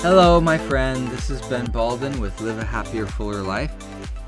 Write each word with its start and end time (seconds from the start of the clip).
Hello, 0.00 0.40
my 0.40 0.58
friend. 0.58 1.08
This 1.08 1.30
is 1.30 1.40
Ben 1.48 1.66
Balden 1.68 2.18
with 2.18 2.40
Live 2.40 2.58
a 2.58 2.64
Happier, 2.64 3.06
Fuller 3.06 3.42
Life. 3.42 3.72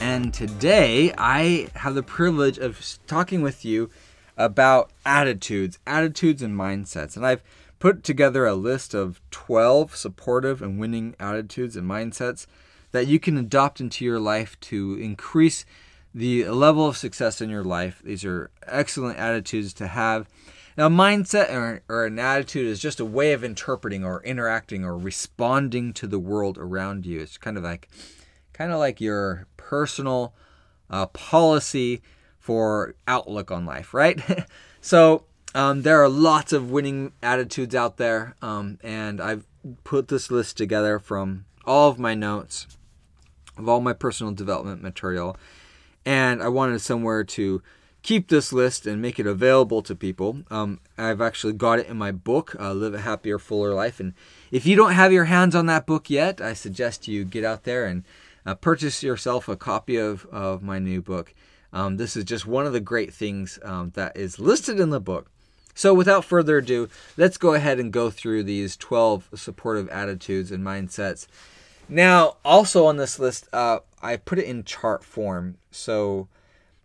And 0.01 0.33
today 0.33 1.13
I 1.17 1.69
have 1.75 1.95
the 1.95 2.03
privilege 2.03 2.59
of 2.59 2.99
talking 3.07 3.43
with 3.43 3.65
you 3.65 3.91
about 4.37 4.91
attitudes, 5.05 5.79
attitudes 5.87 6.43
and 6.43 6.59
mindsets. 6.59 7.17
And 7.17 7.27
I've 7.27 7.43
put 7.79 8.03
together 8.03 8.47
a 8.47 8.55
list 8.55 8.95
of 8.95 9.21
12 9.31 9.95
supportive 9.97 10.63
and 10.63 10.79
winning 10.79 11.15
attitudes 11.21 11.77
and 11.77 11.89
mindsets 11.89 12.47
that 12.93 13.07
you 13.07 13.19
can 13.19 13.37
adopt 13.37 13.81
into 13.81 14.05
your 14.05 14.19
life 14.19 14.59
to 14.61 14.99
increase 15.01 15.65
the 16.15 16.49
level 16.49 16.87
of 16.87 16.97
success 16.97 17.41
in 17.41 17.51
your 17.51 17.65
life. 17.65 18.01
These 18.05 18.25
are 18.25 18.51
excellent 18.67 19.19
attitudes 19.19 19.73
to 19.75 19.87
have. 19.89 20.29
Now, 20.79 20.89
mindset 20.89 21.53
or, 21.53 21.83
or, 21.89 22.07
an 22.07 22.21
attitude 22.21 22.69
is 22.69 22.79
just 22.79 23.01
a 23.01 23.05
way 23.05 23.33
of 23.33 23.43
interpreting 23.43 24.05
or 24.05 24.23
interacting 24.23 24.85
or 24.85 24.97
responding 24.97 25.93
to 25.95 26.07
the 26.07 26.21
world 26.21 26.57
around 26.57 27.05
you. 27.05 27.19
It's 27.19 27.37
kind 27.37 27.57
of 27.57 27.65
like, 27.65 27.89
kind 28.53 28.71
of 28.71 28.79
like 28.79 29.01
your 29.01 29.49
personal 29.57 30.35
uh, 30.89 31.07
policy 31.07 32.01
for 32.39 32.95
outlook 33.09 33.51
on 33.51 33.67
life, 33.67 33.93
right? 33.93 34.23
so 34.81 35.25
um, 35.53 35.83
there 35.83 36.01
are 36.01 36.09
lots 36.09 36.53
of 36.53 36.71
winning 36.71 37.11
attitudes 37.25 37.75
out 37.75 37.97
there, 37.97 38.37
um, 38.41 38.79
and 38.81 39.21
I've 39.21 39.49
put 39.83 40.07
this 40.07 40.31
list 40.31 40.57
together 40.57 41.01
from 41.01 41.45
all 41.65 41.91
of 41.91 41.99
my 41.99 42.15
notes 42.15 42.69
of 43.57 43.69
all 43.69 43.81
my 43.81 43.95
personal 43.95 44.33
development 44.33 44.81
material, 44.81 45.37
and 46.07 46.41
I 46.41 46.47
wanted 46.47 46.81
somewhere 46.81 47.25
to 47.25 47.63
keep 48.09 48.29
this 48.29 48.55
list 48.55 48.87
and 48.87 49.03
make 49.03 49.19
it 49.19 49.27
available 49.27 49.83
to 49.83 49.95
people. 49.95 50.39
Um, 50.51 50.81
I've 50.97 51.21
actually 51.21 51.53
got 51.53 51.79
it 51.79 51.89
in 51.89 51.99
my 51.99 52.11
book, 52.11 52.57
uh, 52.59 52.73
Live 52.73 52.95
a 52.95 53.01
Happier, 53.01 53.39
Fuller 53.39 53.75
Life. 53.75 54.01
And 54.01 54.15
if 54.51 54.65
you 54.65 54.77
don't 54.77 54.93
have 54.93 55.13
your 55.13 55.27
hands 55.27 55.55
on 55.55 55.67
that 55.67 55.85
book 55.85 56.09
yet, 56.09 56.41
I 56.41 56.55
suggest 56.55 57.07
you 57.07 57.27
get 57.27 57.45
out 57.45 57.65
there 57.65 57.85
and 57.85 58.05
uh, 58.47 58.55
purchase 58.55 59.03
yourself 59.03 59.47
a 59.47 59.57
copy 59.57 59.97
of, 59.97 60.25
of 60.33 60.63
my 60.63 60.79
new 60.79 61.03
book. 61.03 61.35
Um, 61.71 61.99
this 61.99 62.17
is 62.17 62.25
just 62.25 62.47
one 62.47 62.65
of 62.65 62.73
the 62.73 62.81
great 62.81 63.13
things 63.13 63.59
um, 63.63 63.91
that 63.91 64.17
is 64.17 64.39
listed 64.39 64.81
in 64.81 64.89
the 64.89 65.01
book. 65.01 65.31
So, 65.75 65.93
without 65.93 66.25
further 66.25 66.57
ado, 66.57 66.89
let's 67.19 67.37
go 67.37 67.53
ahead 67.53 67.79
and 67.79 67.93
go 67.93 68.09
through 68.09 68.45
these 68.45 68.75
12 68.79 69.29
supportive 69.35 69.87
attitudes 69.91 70.51
and 70.51 70.65
mindsets. 70.65 71.27
Now, 71.91 72.39
also 72.43 72.87
on 72.87 72.97
this 72.97 73.19
list, 73.19 73.51
uh, 73.53 73.81
I 74.01 74.17
put 74.17 74.39
it 74.39 74.47
in 74.47 74.65
chart 74.65 75.05
form. 75.05 75.59
So, 75.71 76.29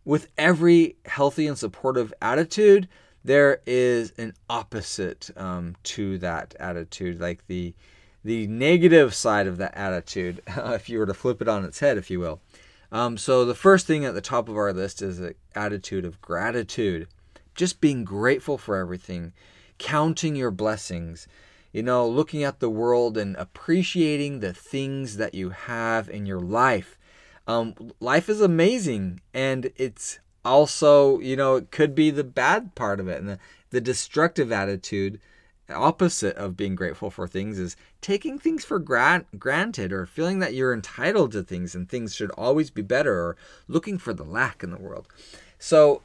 with 0.05 0.27
every 0.37 0.95
healthy 1.05 1.47
and 1.47 1.57
supportive 1.57 2.13
attitude, 2.21 2.87
there 3.23 3.61
is 3.65 4.11
an 4.17 4.33
opposite 4.49 5.29
um, 5.37 5.75
to 5.83 6.17
that 6.19 6.55
attitude, 6.59 7.19
like 7.19 7.45
the 7.47 7.73
the 8.25 8.47
negative 8.47 9.13
side 9.13 9.47
of 9.47 9.57
that 9.57 9.75
attitude, 9.75 10.41
if 10.47 10.87
you 10.87 10.97
were 10.97 11.05
to 11.05 11.13
flip 11.13 11.41
it 11.41 11.47
on 11.49 11.65
its 11.65 11.79
head, 11.79 11.97
if 11.97 12.09
you 12.09 12.19
will. 12.21 12.39
Um, 12.89 13.17
so 13.17 13.43
the 13.43 13.55
first 13.55 13.85
thing 13.85 14.05
at 14.05 14.13
the 14.13 14.21
top 14.21 14.47
of 14.47 14.55
our 14.55 14.71
list 14.71 15.01
is 15.01 15.19
an 15.19 15.35
attitude 15.55 16.05
of 16.05 16.21
gratitude, 16.21 17.07
just 17.53 17.81
being 17.81 18.05
grateful 18.05 18.57
for 18.57 18.77
everything, 18.77 19.33
counting 19.77 20.35
your 20.38 20.51
blessings, 20.51 21.27
you 21.73 21.83
know, 21.83 22.07
looking 22.07 22.43
at 22.43 22.59
the 22.59 22.69
world 22.69 23.17
and 23.17 23.35
appreciating 23.35 24.39
the 24.39 24.53
things 24.53 25.17
that 25.17 25.33
you 25.33 25.49
have 25.49 26.07
in 26.07 26.25
your 26.25 26.39
life 26.39 26.97
um, 27.47 27.75
life 27.99 28.30
is 28.30 28.41
amazing 28.41 29.22
and 29.33 29.72
it's 29.75 30.19
also 30.45 31.19
you 31.19 31.36
know 31.36 31.55
it 31.55 31.72
could 31.72 31.95
be 31.95 32.09
the 32.09 32.23
bad 32.23 32.75
part 32.75 33.00
of 33.00 33.08
it 33.08 33.19
and 33.19 33.30
the, 33.30 33.39
the 33.69 33.81
destructive 33.81 34.52
attitude 34.52 35.19
opposite 35.69 36.35
of 36.38 36.58
being 36.58 36.75
grateful 36.75 37.09
for 37.09 37.27
things 37.27 37.59
is 37.59 37.75
taking 38.02 38.38
things 38.38 38.66
for 38.66 38.80
grant, 38.80 39.39
granted 39.39 39.91
or 39.91 40.05
feeling 40.05 40.39
that 40.39 40.53
you're 40.53 40.73
entitled 40.73 41.31
to 41.31 41.44
things 41.44 41.75
and 41.75 41.89
things 41.89 42.13
should 42.13 42.31
always 42.31 42.69
be 42.69 42.81
better 42.81 43.13
or 43.13 43.38
looking 43.67 43.97
for 43.97 44.13
the 44.13 44.23
lack 44.23 44.63
in 44.63 44.72
the 44.72 44.78
world. 44.78 45.07
So 45.59 46.01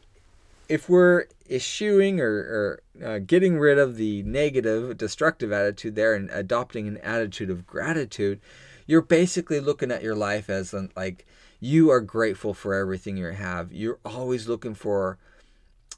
if 0.69 0.89
we're 0.89 1.27
eschewing 1.51 2.21
or, 2.21 2.81
or 3.03 3.05
uh, 3.05 3.19
getting 3.21 3.59
rid 3.59 3.79
of 3.79 3.97
the 3.97 4.23
negative 4.23 4.97
destructive 4.97 5.51
attitude 5.51 5.95
there 5.95 6.15
and 6.15 6.31
adopting 6.31 6.87
an 6.87 6.99
attitude 6.99 7.51
of 7.51 7.67
gratitude 7.67 8.41
you're 8.89 9.03
basically 9.03 9.61
looking 9.61 9.93
at 9.93 10.03
your 10.03 10.17
life 10.17 10.51
as 10.51 10.75
like 10.97 11.27
you 11.61 11.91
are 11.91 12.01
grateful 12.01 12.55
for 12.55 12.75
everything 12.75 13.17
you 13.17 13.27
have. 13.27 13.71
You're 13.71 14.01
always 14.05 14.49
looking 14.49 14.75
for 14.75 15.19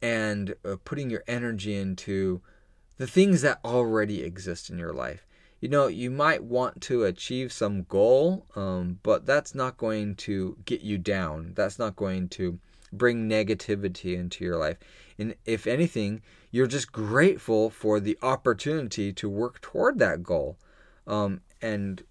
and 0.03 0.55
uh, 0.65 0.77
putting 0.85 1.09
your 1.09 1.23
energy 1.29 1.77
into 1.77 2.43
the 2.99 3.07
things 3.07 3.43
that 3.43 3.61
already 3.65 4.23
exist 4.23 4.69
in 4.69 4.77
your 4.77 4.93
life. 4.93 5.25
You 5.61 5.69
know, 5.69 5.87
you 5.87 6.11
might 6.11 6.43
want 6.43 6.81
to 6.83 7.05
achieve 7.05 7.53
some 7.53 7.85
goal, 7.85 8.47
um, 8.57 8.99
but 9.03 9.25
that's 9.25 9.55
not 9.55 9.77
going 9.77 10.17
to 10.17 10.57
get 10.65 10.81
you 10.81 10.99
down. 10.99 11.53
That's 11.55 11.79
not 11.79 11.95
going 11.95 12.29
to 12.31 12.59
bring 12.93 13.29
negativity 13.29 14.19
into 14.19 14.45
your 14.45 14.57
life. 14.57 14.79
And 15.17 15.37
if 15.45 15.67
anything, 15.67 16.23
you're 16.51 16.67
just 16.67 16.91
grateful 16.91 17.71
for 17.71 18.01
the 18.01 18.19
opportunity 18.21 19.13
to 19.13 19.29
work 19.29 19.61
toward 19.61 20.01
that 20.01 20.25
goal. 20.25 20.57
Um, 21.07 21.43
and 21.63 22.03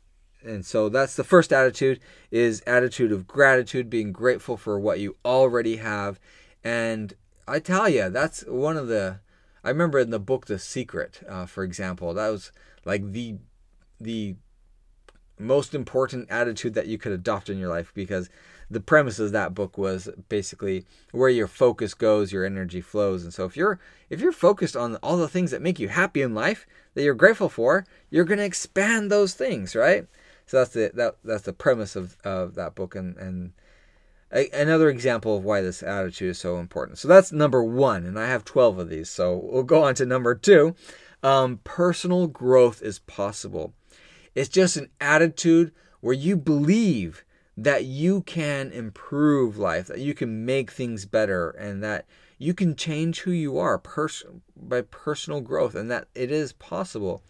and 0.44 0.66
so 0.66 0.90
that's 0.90 1.16
the 1.16 1.24
first 1.24 1.52
attitude 1.52 2.00
is 2.32 2.62
attitude 2.66 3.12
of 3.12 3.28
gratitude 3.28 3.90
being 3.90 4.12
grateful 4.12 4.58
for 4.58 4.80
what 4.80 5.00
you 5.00 5.16
already 5.26 5.78
have. 5.78 6.20
And 6.64 7.14
i 7.48 7.60
tell 7.60 7.90
you 7.90 8.10
that's 8.10 8.42
one 8.46 8.78
of 8.78 8.88
the 8.88 9.20
i 9.64 9.70
remember 9.70 9.98
in 9.98 10.12
the 10.12 10.20
book 10.20 10.46
the 10.46 10.60
secret 10.60 11.22
uh, 11.28 11.46
for 11.48 11.64
example 11.64 12.14
that 12.14 12.30
was 12.30 12.52
like 12.86 13.12
the 13.12 13.38
the 14.00 14.36
most 15.40 15.74
important 15.74 16.30
attitude 16.30 16.74
that 16.74 16.88
you 16.88 16.98
could 16.98 17.12
adopt 17.12 17.50
in 17.50 17.58
your 17.58 17.70
life 17.70 17.92
because 17.96 18.30
the 18.70 18.80
premise 18.80 19.20
of 19.20 19.32
that 19.32 19.56
book 19.56 19.78
was 19.78 20.10
basically 20.28 20.86
where 21.12 21.30
your 21.30 21.48
focus 21.48 21.94
goes 21.94 22.32
your 22.32 22.46
energy 22.46 22.82
flows. 22.82 23.24
And 23.24 23.34
so 23.34 23.46
if 23.46 23.58
you're 23.58 23.80
if 24.10 24.20
you're 24.20 24.32
focused 24.32 24.76
on 24.76 24.98
all 24.98 25.18
the 25.18 25.28
things 25.28 25.52
that 25.52 25.62
make 25.62 25.80
you 25.80 25.88
happy 25.88 26.22
in 26.22 26.36
life 26.36 26.68
that 26.94 27.04
you're 27.04 27.14
grateful 27.16 27.50
for 27.50 27.86
you're 28.12 28.26
going 28.26 28.38
to 28.38 28.46
expand 28.46 29.10
those 29.10 29.34
things 29.34 29.76
right 29.76 30.06
so 30.50 30.58
that's 30.58 30.72
the 30.72 30.90
that 30.96 31.18
that's 31.24 31.44
the 31.44 31.54
premise 31.54 31.96
of, 31.96 32.18
of 32.24 32.56
that 32.56 32.74
book 32.74 32.96
and 32.96 33.16
and 33.18 33.54
a, 34.32 34.50
another 34.50 34.90
example 34.90 35.38
of 35.38 35.44
why 35.44 35.62
this 35.62 35.84
attitude 35.84 36.32
is 36.32 36.40
so 36.40 36.58
important. 36.58 36.98
So 36.98 37.08
that's 37.08 37.32
number 37.32 37.64
one, 37.64 38.04
and 38.04 38.18
I 38.18 38.26
have 38.30 38.46
twelve 38.46 38.80
of 38.80 38.90
these. 38.90 39.12
So 39.12 39.38
we'll 39.44 39.62
go 39.62 39.84
on 39.84 39.94
to 39.96 40.08
number 40.08 40.34
two. 40.34 40.74
Um, 41.22 41.60
personal 41.64 42.26
growth 42.26 42.82
is 42.82 42.98
possible. 42.98 43.76
It's 44.34 44.50
just 44.50 44.76
an 44.76 44.90
attitude 45.00 45.72
where 46.02 46.16
you 46.16 46.36
believe 46.36 47.24
that 47.56 47.86
you 47.86 48.22
can 48.22 48.72
improve 48.72 49.56
life, 49.60 49.86
that 49.86 50.00
you 50.00 50.16
can 50.16 50.46
make 50.46 50.72
things 50.72 51.06
better, 51.06 51.52
and 51.52 51.84
that 51.84 52.08
you 52.40 52.56
can 52.56 52.76
change 52.76 53.20
who 53.20 53.32
you 53.32 53.60
are 53.60 53.78
pers- 53.78 54.24
by 54.56 54.82
personal 54.82 55.42
growth, 55.42 55.76
and 55.76 55.92
that 55.92 56.08
it 56.16 56.32
is 56.32 56.54
possible. 56.54 57.22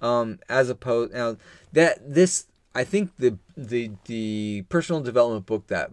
Um, 0.00 0.38
as 0.48 0.70
opposed 0.70 1.12
now 1.12 1.36
that 1.72 1.98
this 2.14 2.46
I 2.74 2.84
think 2.84 3.16
the 3.16 3.38
the 3.56 3.92
the 4.04 4.62
personal 4.68 5.02
development 5.02 5.46
book 5.46 5.66
that 5.68 5.90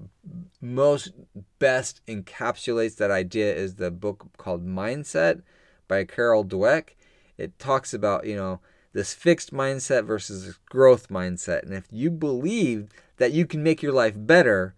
most 0.62 1.12
best 1.60 2.02
encapsulates 2.08 2.98
that 2.98 3.10
idea 3.12 3.54
is 3.56 3.76
the 3.76 3.90
book 3.90 4.28
called 4.38 4.66
Mindset 4.66 5.42
by 5.88 6.04
Carol 6.04 6.46
Dweck. 6.46 6.90
It 7.38 7.58
talks 7.60 7.94
about, 7.94 8.26
you 8.26 8.36
know, 8.36 8.60
this 8.94 9.14
fixed 9.14 9.54
mindset 9.54 10.06
versus 10.06 10.46
this 10.46 10.58
growth 10.70 11.10
mindset. 11.10 11.64
And 11.64 11.74
if 11.74 11.86
you 11.92 12.10
believe 12.12 12.90
that 13.18 13.32
you 13.32 13.46
can 13.46 13.64
make 13.64 13.82
your 13.82 13.94
life 13.94 14.16
better, 14.16 14.76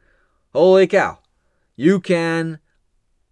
holy 0.53 0.87
cow, 0.87 1.19
you 1.75 1.99
can 1.99 2.59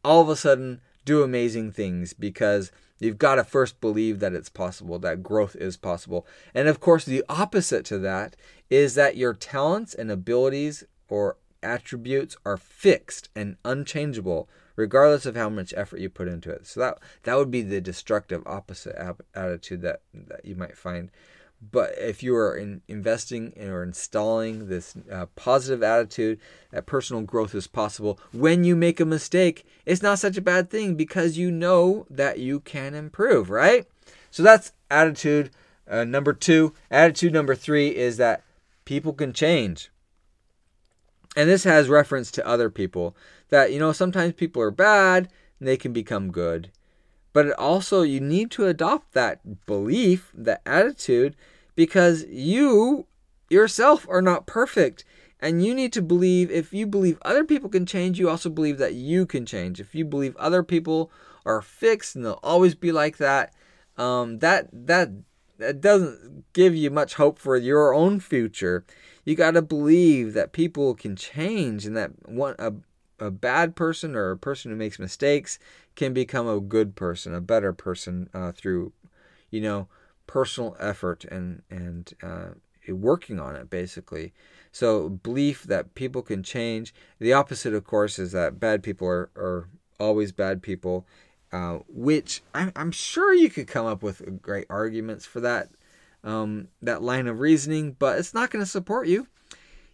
all 0.03 0.21
of 0.21 0.29
a 0.29 0.35
sudden 0.35 0.81
do 1.05 1.23
amazing 1.23 1.71
things 1.71 2.13
because 2.13 2.71
You've 2.99 3.17
got 3.17 3.35
to 3.35 3.43
first 3.43 3.79
believe 3.79 4.19
that 4.19 4.33
it's 4.33 4.49
possible, 4.49 4.97
that 4.99 5.23
growth 5.23 5.55
is 5.55 5.77
possible. 5.77 6.25
And 6.53 6.67
of 6.67 6.79
course, 6.79 7.05
the 7.05 7.23
opposite 7.29 7.85
to 7.85 7.99
that 7.99 8.35
is 8.69 8.95
that 8.95 9.17
your 9.17 9.33
talents 9.33 9.93
and 9.93 10.11
abilities 10.11 10.83
or 11.07 11.37
attributes 11.61 12.37
are 12.45 12.57
fixed 12.57 13.29
and 13.35 13.57
unchangeable 13.65 14.49
regardless 14.75 15.25
of 15.25 15.35
how 15.35 15.49
much 15.49 15.73
effort 15.75 15.99
you 15.99 16.07
put 16.09 16.27
into 16.27 16.51
it. 16.51 16.65
So 16.65 16.79
that 16.79 16.99
that 17.23 17.35
would 17.35 17.51
be 17.51 17.63
the 17.63 17.81
destructive 17.81 18.43
opposite 18.45 18.95
attitude 19.35 19.81
that 19.81 20.01
that 20.13 20.45
you 20.45 20.55
might 20.55 20.77
find 20.77 21.11
but 21.59 21.97
if 21.97 22.21
you 22.21 22.35
are 22.35 22.55
in 22.55 22.81
investing 22.87 23.53
or 23.59 23.81
installing 23.81 24.67
this 24.67 24.95
uh, 25.11 25.25
positive 25.35 25.81
attitude 25.81 26.39
that 26.71 26.85
personal 26.85 27.23
growth 27.23 27.55
is 27.55 27.67
possible, 27.67 28.19
when 28.31 28.63
you 28.63 28.75
make 28.75 28.99
a 28.99 29.05
mistake, 29.05 29.65
it's 29.85 30.03
not 30.03 30.19
such 30.19 30.37
a 30.37 30.41
bad 30.41 30.69
thing 30.69 30.95
because 30.95 31.37
you 31.37 31.51
know 31.51 32.05
that 32.09 32.39
you 32.39 32.59
can 32.59 32.93
improve, 32.93 33.49
right? 33.49 33.87
So 34.29 34.43
that's 34.43 34.71
attitude 34.91 35.49
uh, 35.89 36.03
number 36.03 36.33
two. 36.33 36.73
Attitude 36.91 37.33
number 37.33 37.55
three 37.55 37.95
is 37.95 38.17
that 38.17 38.43
people 38.85 39.13
can 39.13 39.33
change. 39.33 39.89
And 41.35 41.49
this 41.49 41.63
has 41.63 41.89
reference 41.89 42.31
to 42.31 42.47
other 42.47 42.69
people 42.69 43.15
that, 43.49 43.71
you 43.71 43.79
know, 43.79 43.91
sometimes 43.91 44.33
people 44.33 44.61
are 44.61 44.71
bad 44.71 45.29
and 45.59 45.67
they 45.67 45.77
can 45.77 45.93
become 45.93 46.31
good. 46.31 46.71
But 47.33 47.51
also, 47.53 48.01
you 48.01 48.19
need 48.19 48.51
to 48.51 48.65
adopt 48.65 49.13
that 49.13 49.65
belief, 49.65 50.31
that 50.35 50.61
attitude, 50.65 51.35
because 51.75 52.25
you 52.25 53.05
yourself 53.49 54.05
are 54.09 54.21
not 54.21 54.47
perfect. 54.47 55.05
And 55.39 55.63
you 55.63 55.75
need 55.75 55.93
to 55.93 56.01
believe 56.01 56.49
if 56.49 56.73
you 56.73 56.87
believe 56.87 57.19
other 57.21 57.43
people 57.43 57.69
can 57.69 57.85
change, 57.85 58.17
you 58.17 58.27
also 58.29 58.49
believe 58.49 58.79
that 58.79 58.95
you 58.95 59.25
can 59.25 59.45
change. 59.45 59.79
If 59.79 59.93
you 59.93 60.03
believe 60.03 60.35
other 60.37 60.63
people 60.63 61.11
are 61.45 61.61
fixed 61.61 62.15
and 62.15 62.25
they'll 62.25 62.39
always 62.41 62.73
be 62.73 62.91
like 62.91 63.17
that, 63.17 63.53
um, 63.97 64.39
that 64.39 64.69
that 64.73 65.11
that 65.59 65.81
doesn't 65.81 66.45
give 66.53 66.75
you 66.75 66.89
much 66.89 67.15
hope 67.15 67.39
for 67.39 67.55
your 67.55 67.93
own 67.93 68.19
future. 68.19 68.83
You 69.25 69.35
got 69.35 69.51
to 69.51 69.61
believe 69.61 70.33
that 70.33 70.53
people 70.53 70.95
can 70.95 71.15
change 71.15 71.85
and 71.85 71.95
that 71.97 72.27
one 72.27 72.55
a, 72.59 72.73
a 73.19 73.31
bad 73.31 73.75
person 73.75 74.15
or 74.15 74.31
a 74.31 74.37
person 74.37 74.71
who 74.71 74.77
makes 74.77 74.99
mistakes 74.99 75.59
can 75.95 76.13
become 76.13 76.47
a 76.47 76.59
good 76.59 76.95
person, 76.95 77.33
a 77.33 77.41
better 77.41 77.73
person 77.73 78.29
uh, 78.33 78.51
through, 78.51 78.93
you 79.49 79.61
know, 79.61 79.87
personal 80.27 80.75
effort 80.79 81.23
and 81.25 81.61
and 81.69 82.13
uh, 82.21 82.49
working 82.89 83.39
on 83.39 83.55
it 83.55 83.69
basically. 83.69 84.33
So 84.71 85.09
belief 85.09 85.63
that 85.63 85.95
people 85.95 86.21
can 86.21 86.43
change. 86.43 86.93
The 87.19 87.33
opposite, 87.33 87.73
of 87.73 87.83
course, 87.83 88.19
is 88.19 88.31
that 88.33 88.59
bad 88.59 88.83
people 88.83 89.07
are, 89.07 89.29
are 89.35 89.69
always 89.99 90.31
bad 90.31 90.61
people, 90.61 91.07
uh, 91.51 91.79
which 91.87 92.43
I'm, 92.53 92.71
I'm 92.75 92.91
sure 92.91 93.33
you 93.33 93.49
could 93.49 93.67
come 93.67 93.85
up 93.85 94.03
with 94.03 94.41
great 94.41 94.67
arguments 94.69 95.25
for 95.25 95.39
that 95.41 95.69
um, 96.23 96.67
that 96.81 97.01
line 97.01 97.27
of 97.27 97.39
reasoning, 97.39 97.95
but 97.97 98.19
it's 98.19 98.33
not 98.33 98.49
going 98.49 98.63
to 98.63 98.69
support 98.69 99.07
you. 99.07 99.27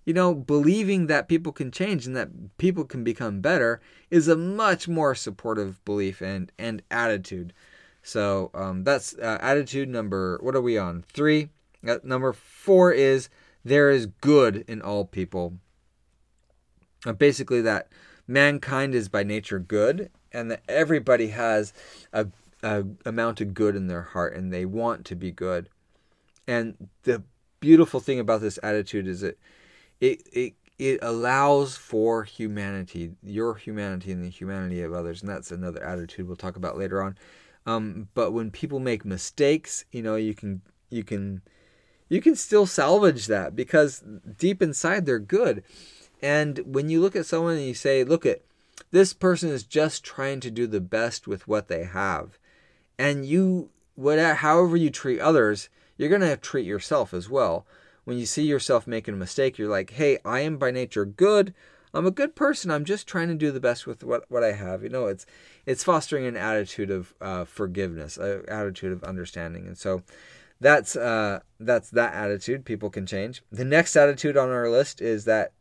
You 0.06 0.14
know, 0.14 0.34
believing 0.34 1.08
that 1.08 1.30
people 1.30 1.52
can 1.52 1.72
change 1.72 2.06
and 2.06 2.16
that 2.16 2.58
people 2.58 2.84
can 2.84 3.04
become 3.04 3.40
better 3.40 3.82
is 4.12 4.28
a 4.28 4.36
much 4.36 4.88
more 4.88 5.16
supportive 5.16 5.84
belief 5.86 6.22
and 6.22 6.52
and 6.60 6.82
attitude. 6.92 7.54
So 8.02 8.52
um, 8.54 8.84
that's 8.84 9.16
uh, 9.16 9.38
attitude 9.42 9.88
number. 9.88 10.38
What 10.42 10.56
are 10.56 10.62
we 10.62 10.78
on? 10.78 11.04
Three. 11.04 11.50
Uh, 11.88 11.98
number 12.04 12.34
four 12.34 12.92
is 12.92 13.30
there 13.64 13.90
is 13.90 14.08
good 14.08 14.66
in 14.68 14.82
all 14.82 15.06
people. 15.06 15.54
Uh, 17.06 17.14
basically, 17.14 17.62
that 17.62 17.88
mankind 18.28 18.94
is 18.94 19.10
by 19.10 19.24
nature 19.24 19.60
good, 19.60 20.10
and 20.32 20.52
that 20.52 20.64
everybody 20.68 21.28
has 21.30 21.74
a, 22.12 22.28
a 22.62 22.84
amount 23.06 23.42
of 23.42 23.54
good 23.54 23.76
in 23.76 23.88
their 23.88 24.02
heart, 24.02 24.36
and 24.36 24.52
they 24.52 24.66
want 24.66 25.06
to 25.06 25.16
be 25.16 25.32
good. 25.32 25.70
And 26.46 26.90
the 27.04 27.24
beautiful 27.62 28.02
thing 28.02 28.20
about 28.20 28.42
this 28.42 28.60
attitude 28.62 29.08
is 29.08 29.22
that 29.22 29.40
it 30.04 30.28
it 30.34 30.54
it 30.80 31.00
allows 31.02 31.78
for 31.78 32.24
humanity, 32.26 33.14
your 33.24 33.56
humanity 33.56 34.12
and 34.12 34.24
the 34.24 34.30
humanity 34.30 34.82
of 34.82 34.92
others, 34.92 35.22
and 35.22 35.32
that's 35.32 35.52
another 35.52 35.82
attitude 35.82 36.28
we'll 36.28 36.36
talk 36.36 36.58
about 36.58 36.78
later 36.78 37.02
on. 37.02 37.16
Um, 37.66 38.10
but 38.14 38.32
when 38.32 38.52
people 38.52 38.80
make 38.80 39.06
mistakes, 39.06 39.86
you 39.92 40.02
know, 40.02 40.16
you 40.16 40.34
can 40.34 40.62
you 40.90 41.04
can 41.06 41.42
you 42.10 42.22
can 42.22 42.36
still 42.36 42.66
salvage 42.66 43.28
that 43.28 43.56
because 43.56 44.04
deep 44.38 44.62
inside 44.62 45.06
they're 45.06 45.20
good. 45.20 45.64
And 46.22 46.60
when 46.66 46.90
you 46.90 47.00
look 47.00 47.16
at 47.16 47.26
someone 47.26 47.56
and 47.56 47.66
you 47.66 47.74
say, 47.74 48.04
look 48.04 48.26
at 48.26 48.42
this 48.92 49.14
person 49.14 49.50
is 49.50 49.64
just 49.64 50.04
trying 50.04 50.42
to 50.42 50.52
do 50.52 50.68
the 50.68 50.82
best 50.82 51.28
with 51.28 51.48
what 51.48 51.70
they 51.70 51.86
have. 51.86 52.38
And 53.00 53.26
you 53.26 53.70
whatever 53.96 54.36
however 54.36 54.76
you 54.76 54.90
treat 54.90 55.22
others, 55.22 55.70
you're 55.98 56.10
to 56.20 56.36
treat 56.36 56.66
yourself 56.66 57.14
as 57.14 57.30
well. 57.30 57.66
When 58.06 58.18
you 58.18 58.26
see 58.26 58.44
yourself 58.44 58.88
making 58.88 59.14
a 59.14 59.18
mistake, 59.18 59.58
you're 59.58 59.70
like, 59.70 59.92
"Hey, 59.92 60.20
I 60.26 60.42
am 60.42 60.58
by 60.58 60.72
nature 60.72 61.06
good. 61.06 61.54
I'm 61.94 62.06
a 62.08 62.12
good 62.12 62.36
person. 62.36 62.72
I'm 62.72 62.86
just 62.86 63.08
trying 63.08 63.28
to 63.28 63.36
do 63.36 63.52
the 63.52 63.60
best 63.60 63.86
with 63.86 64.04
what, 64.04 64.26
what 64.30 64.44
I 64.44 64.54
have." 64.54 64.84
You 64.84 64.90
know, 64.90 65.08
it's 65.08 65.26
it's 65.66 65.84
fostering 65.84 66.26
an 66.26 66.38
attitude 66.38 66.92
of 66.92 67.14
uh, 67.22 67.46
forgiveness, 67.46 68.18
an 68.18 68.44
attitude 68.48 68.92
of 68.92 69.04
understanding. 69.04 69.68
And 69.68 69.78
so 69.78 70.04
that's 70.60 70.96
uh, 70.96 71.42
that's 71.60 71.90
that 71.92 72.14
attitude. 72.14 72.66
People 72.66 72.90
can 72.90 73.06
change. 73.06 73.44
The 73.52 73.66
next 73.66 73.96
attitude 73.96 74.38
on 74.38 74.50
our 74.50 74.70
list 74.70 75.02
is 75.02 75.26
that 75.26 75.54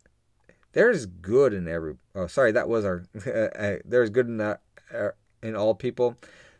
there's 0.73 1.07
good 1.07 1.53
in 1.53 1.69
every. 1.69 1.97
Oh, 2.15 2.27
sorry, 2.27 2.53
that 2.53 2.69
was 2.69 2.85
our. 2.85 3.05
Uh, 3.27 3.77
there's 3.85 4.11
good 4.11 4.27
in 4.27 4.39
that 4.39 4.61
uh, 4.95 5.11
in 5.43 5.55
all 5.55 5.75
people. 5.75 6.17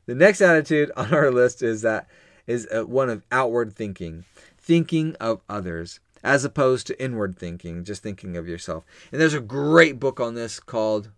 The 0.07 0.15
next 0.15 0.41
attitude 0.41 0.91
on 0.97 1.15
our 1.15 1.31
list 1.31 1.63
is 1.63 1.83
that 1.83 2.09
is 2.47 2.67
uh, 2.75 2.83
one 2.83 3.09
of 3.09 3.25
outward 3.31 3.73
thinking, 3.73 4.25
thinking 4.63 5.17
of 5.21 5.41
others, 5.49 6.01
as 6.23 6.45
opposed 6.45 6.87
to 6.87 7.03
inward 7.03 7.37
thinking, 7.37 7.85
just 7.85 8.03
thinking 8.03 8.37
of 8.37 8.49
yourself. 8.49 8.85
And 9.11 9.21
there's 9.21 9.35
a 9.35 9.41
great 9.41 9.99
book 9.99 10.21
on 10.21 10.35
this 10.35 10.61
called 10.61 11.11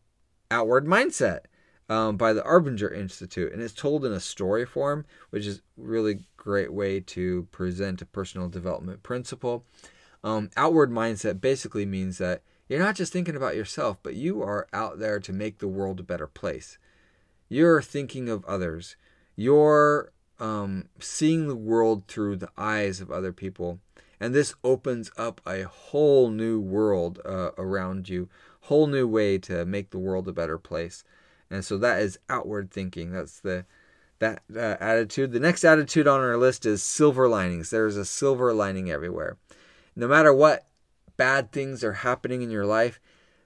Outward 0.50 0.86
Mindset 0.86 1.40
um, 1.88 2.16
by 2.16 2.32
the 2.32 2.42
Arbinger 2.42 2.92
Institute, 2.94 3.52
and 3.52 3.60
it's 3.60 3.74
told 3.74 4.04
in 4.04 4.12
a 4.12 4.20
story 4.20 4.64
form, 4.64 5.04
which 5.30 5.46
is 5.46 5.62
really 5.76 6.20
great 6.36 6.72
way 6.72 7.00
to 7.00 7.46
present 7.50 8.00
a 8.02 8.06
personal 8.06 8.48
development 8.48 9.02
principle. 9.02 9.64
Um, 10.22 10.50
outward 10.56 10.90
mindset 10.90 11.40
basically 11.40 11.84
means 11.84 12.16
that 12.18 12.42
you're 12.68 12.78
not 12.78 12.96
just 12.96 13.12
thinking 13.12 13.36
about 13.36 13.56
yourself, 13.56 13.98
but 14.02 14.14
you 14.14 14.42
are 14.42 14.66
out 14.72 14.98
there 14.98 15.20
to 15.20 15.32
make 15.34 15.58
the 15.58 15.68
world 15.68 16.00
a 16.00 16.04
better 16.04 16.26
place. 16.26 16.78
You're 17.50 17.82
thinking 17.82 18.30
of 18.30 18.44
others. 18.46 18.96
You're 19.36 20.12
um, 20.40 20.88
seeing 20.98 21.48
the 21.48 21.56
world 21.56 22.04
through 22.06 22.36
the 22.36 22.50
eyes 22.56 23.00
of 23.00 23.10
other 23.10 23.32
people. 23.32 23.80
And 24.20 24.34
this 24.34 24.54
opens 24.62 25.10
up 25.16 25.40
a 25.46 25.62
whole 25.62 26.30
new 26.30 26.60
world 26.60 27.20
uh, 27.24 27.50
around 27.58 28.08
you, 28.08 28.28
whole 28.62 28.86
new 28.86 29.06
way 29.06 29.38
to 29.38 29.64
make 29.64 29.90
the 29.90 29.98
world 29.98 30.28
a 30.28 30.32
better 30.32 30.58
place. 30.58 31.04
And 31.50 31.64
so 31.64 31.76
that 31.78 32.00
is 32.00 32.18
outward 32.28 32.70
thinking. 32.70 33.12
That's 33.12 33.40
the 33.40 33.66
that 34.20 34.42
uh, 34.54 34.76
attitude. 34.80 35.32
The 35.32 35.40
next 35.40 35.64
attitude 35.64 36.08
on 36.08 36.20
our 36.20 36.36
list 36.36 36.64
is 36.64 36.82
silver 36.82 37.28
linings. 37.28 37.70
There's 37.70 37.96
a 37.96 38.04
silver 38.04 38.54
lining 38.54 38.90
everywhere. 38.90 39.36
No 39.96 40.08
matter 40.08 40.32
what 40.32 40.66
bad 41.16 41.52
things 41.52 41.84
are 41.84 41.92
happening 41.92 42.42
in 42.42 42.50
your 42.50 42.66
life, 42.66 43.00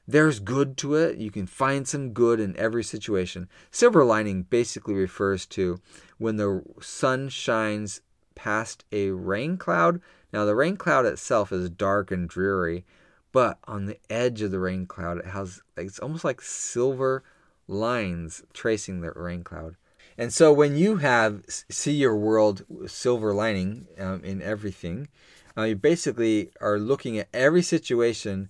there's 0.08 0.40
good 0.40 0.78
to 0.78 0.94
it. 0.94 1.18
You 1.18 1.30
can 1.30 1.46
find 1.46 1.86
some 1.86 2.14
good 2.14 2.40
in 2.40 2.56
every 2.56 2.82
situation. 2.82 3.46
Silver 3.70 4.04
lining 4.04 4.44
basically 4.44 4.94
refers 4.94 5.44
to 5.46 5.80
when 6.16 6.36
the 6.36 6.62
sun 6.80 7.28
shines 7.28 8.00
past 8.34 8.86
a 8.90 9.10
rain 9.10 9.58
cloud. 9.58 10.00
Now, 10.32 10.46
the 10.46 10.54
rain 10.54 10.78
cloud 10.78 11.04
itself 11.04 11.52
is 11.52 11.68
dark 11.68 12.10
and 12.10 12.26
dreary, 12.26 12.86
but 13.32 13.58
on 13.64 13.84
the 13.84 13.98
edge 14.08 14.40
of 14.40 14.50
the 14.50 14.58
rain 14.58 14.86
cloud, 14.86 15.18
it 15.18 15.26
has 15.26 15.60
it's 15.76 15.98
almost 15.98 16.24
like 16.24 16.40
silver 16.40 17.22
lines 17.66 18.42
tracing 18.54 19.02
the 19.02 19.12
rain 19.12 19.44
cloud. 19.44 19.76
And 20.16 20.32
so 20.32 20.54
when 20.54 20.74
you 20.74 20.96
have 20.96 21.42
see 21.46 21.92
your 21.92 22.16
world 22.16 22.64
silver 22.86 23.34
lining 23.34 23.86
um, 23.98 24.24
in 24.24 24.40
everything, 24.40 25.08
uh, 25.56 25.64
you 25.64 25.76
basically 25.76 26.50
are 26.62 26.78
looking 26.78 27.18
at 27.18 27.28
every 27.34 27.62
situation 27.62 28.48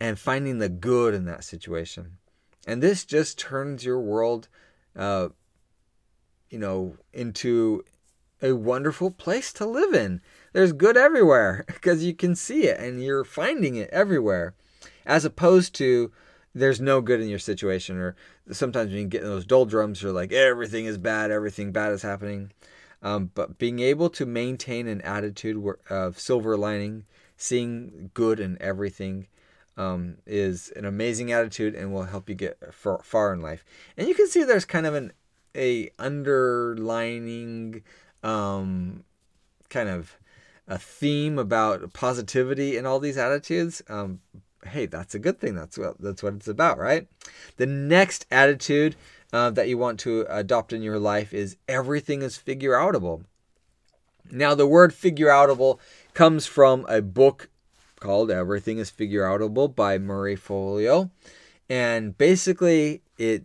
and 0.00 0.18
finding 0.18 0.58
the 0.58 0.68
good 0.68 1.14
in 1.14 1.26
that 1.26 1.44
situation. 1.44 2.16
And 2.66 2.82
this 2.82 3.04
just 3.04 3.38
turns 3.38 3.84
your 3.84 4.00
world, 4.00 4.48
uh, 4.96 5.28
you 6.48 6.58
know, 6.58 6.96
into 7.12 7.84
a 8.42 8.52
wonderful 8.52 9.10
place 9.10 9.52
to 9.54 9.66
live 9.66 9.94
in. 9.94 10.22
There's 10.52 10.72
good 10.72 10.96
everywhere 10.96 11.64
because 11.68 12.02
you 12.02 12.14
can 12.14 12.34
see 12.34 12.64
it 12.64 12.80
and 12.80 13.02
you're 13.02 13.24
finding 13.24 13.76
it 13.76 13.90
everywhere, 13.90 14.54
as 15.04 15.24
opposed 15.24 15.74
to 15.76 16.10
there's 16.54 16.80
no 16.80 17.00
good 17.00 17.20
in 17.20 17.28
your 17.28 17.38
situation 17.38 17.96
or 17.96 18.16
sometimes 18.50 18.90
when 18.90 19.02
you 19.02 19.06
get 19.06 19.22
in 19.22 19.28
those 19.28 19.46
doldrums 19.46 20.02
you're 20.02 20.10
like 20.10 20.32
everything 20.32 20.84
is 20.84 20.98
bad 20.98 21.30
everything 21.30 21.70
bad 21.70 21.92
is 21.92 22.02
happening 22.02 22.50
um, 23.02 23.30
but 23.34 23.56
being 23.56 23.78
able 23.78 24.10
to 24.10 24.26
maintain 24.26 24.88
an 24.88 25.00
attitude 25.02 25.62
of 25.88 26.18
silver 26.18 26.56
lining 26.56 27.04
seeing 27.36 28.10
good 28.14 28.40
in 28.40 28.60
everything 28.60 29.28
um, 29.76 30.16
is 30.26 30.72
an 30.76 30.84
amazing 30.84 31.32
attitude 31.32 31.74
and 31.74 31.92
will 31.92 32.04
help 32.04 32.28
you 32.28 32.34
get 32.34 32.74
far, 32.74 33.00
far 33.02 33.32
in 33.32 33.40
life 33.40 33.64
and 33.96 34.08
you 34.08 34.14
can 34.14 34.28
see 34.28 34.44
there's 34.44 34.64
kind 34.64 34.86
of 34.86 34.94
an 34.94 35.12
a 35.56 35.90
underlining 35.98 37.82
um, 38.22 39.04
kind 39.68 39.88
of 39.88 40.16
a 40.68 40.78
theme 40.78 41.38
about 41.38 41.92
positivity 41.92 42.76
in 42.76 42.86
all 42.86 43.00
these 43.00 43.18
attitudes 43.18 43.82
um, 43.88 44.20
hey, 44.66 44.86
that's 44.86 45.14
a 45.14 45.18
good 45.18 45.38
thing. 45.38 45.54
That's 45.54 45.78
what 45.78 46.00
that's 46.00 46.22
what 46.22 46.34
it's 46.34 46.48
about, 46.48 46.78
right? 46.78 47.06
The 47.56 47.66
next 47.66 48.26
attitude 48.30 48.96
uh, 49.32 49.50
that 49.50 49.68
you 49.68 49.78
want 49.78 50.00
to 50.00 50.26
adopt 50.28 50.72
in 50.72 50.82
your 50.82 50.98
life 50.98 51.32
is 51.32 51.56
everything 51.68 52.22
is 52.22 52.36
figure 52.36 52.72
outable. 52.72 53.24
Now, 54.30 54.54
the 54.54 54.66
word 54.66 54.94
figure 54.94 55.28
outable 55.28 55.78
comes 56.14 56.46
from 56.46 56.86
a 56.88 57.02
book 57.02 57.48
called 58.00 58.30
Everything 58.30 58.78
is 58.78 58.90
Figure 58.90 59.22
Outable 59.22 59.74
by 59.74 59.98
Marie 59.98 60.36
Forleo. 60.36 61.10
And 61.68 62.16
basically, 62.18 63.02
it, 63.16 63.44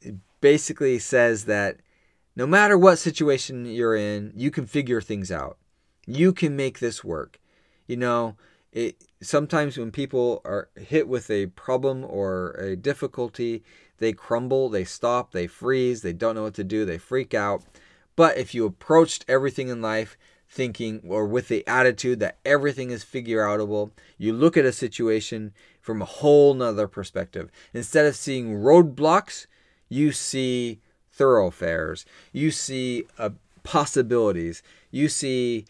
it 0.00 0.14
basically 0.40 0.98
says 0.98 1.44
that 1.44 1.78
no 2.34 2.46
matter 2.46 2.78
what 2.78 2.96
situation 2.96 3.66
you're 3.66 3.96
in, 3.96 4.32
you 4.34 4.50
can 4.50 4.66
figure 4.66 5.00
things 5.00 5.30
out. 5.30 5.58
You 6.06 6.32
can 6.32 6.56
make 6.56 6.78
this 6.78 7.02
work. 7.02 7.40
You 7.86 7.96
know, 7.96 8.36
it, 8.72 9.02
sometimes 9.20 9.76
when 9.76 9.90
people 9.90 10.40
are 10.44 10.68
hit 10.76 11.08
with 11.08 11.30
a 11.30 11.46
problem 11.46 12.04
or 12.04 12.52
a 12.52 12.76
difficulty, 12.76 13.64
they 13.98 14.12
crumble, 14.12 14.68
they 14.68 14.84
stop, 14.84 15.32
they 15.32 15.46
freeze, 15.46 16.02
they 16.02 16.12
don't 16.12 16.34
know 16.34 16.42
what 16.42 16.54
to 16.54 16.64
do, 16.64 16.84
they 16.84 16.98
freak 16.98 17.34
out. 17.34 17.62
But 18.14 18.38
if 18.38 18.54
you 18.54 18.66
approached 18.66 19.24
everything 19.28 19.68
in 19.68 19.82
life 19.82 20.16
thinking 20.56 21.02
or 21.06 21.26
with 21.26 21.48
the 21.48 21.64
attitude 21.68 22.18
that 22.18 22.38
everything 22.44 22.90
is 22.90 23.04
figure 23.04 23.44
outable. 23.44 23.90
You 24.16 24.32
look 24.32 24.56
at 24.56 24.64
a 24.64 24.72
situation 24.72 25.52
from 25.82 26.00
a 26.00 26.06
whole 26.06 26.54
nother 26.54 26.88
perspective. 26.88 27.50
Instead 27.74 28.06
of 28.06 28.16
seeing 28.16 28.54
roadblocks, 28.54 29.46
you 29.90 30.12
see 30.12 30.80
thoroughfares. 31.12 32.06
You 32.32 32.50
see 32.50 33.04
uh, 33.18 33.30
possibilities. 33.64 34.62
You 34.90 35.10
see, 35.10 35.66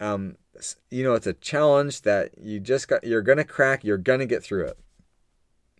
um, 0.00 0.36
you 0.90 1.02
know, 1.02 1.14
it's 1.14 1.26
a 1.26 1.32
challenge 1.32 2.02
that 2.02 2.32
you 2.38 2.60
just 2.60 2.88
got. 2.88 3.04
You're 3.04 3.22
gonna 3.22 3.42
crack. 3.42 3.84
You're 3.84 3.96
gonna 3.96 4.26
get 4.26 4.44
through 4.44 4.66
it. 4.66 4.78